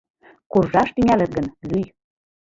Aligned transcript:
Куржаш 0.51 0.89
тӱҥалыт 0.95 1.31
гын, 1.37 1.47
лӱй. 1.69 1.85